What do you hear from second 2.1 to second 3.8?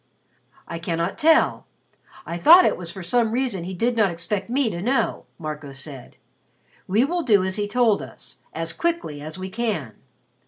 I thought that it was for some reason he